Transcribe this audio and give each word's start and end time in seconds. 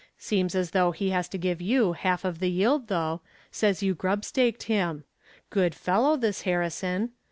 Seems 0.17 0.55
as 0.55 0.71
though 0.71 0.89
he 0.89 1.11
has 1.11 1.29
to 1.29 1.37
give 1.37 1.61
you 1.61 1.93
half 1.93 2.25
of 2.25 2.39
the 2.39 2.49
yield, 2.49 2.87
though. 2.87 3.21
Says 3.51 3.83
you 3.83 3.93
grub 3.93 4.25
staked 4.25 4.63
him. 4.63 5.03
Good 5.51 5.75
fellow, 5.75 6.15
this 6.17 6.41
Harrison. 6.41 7.11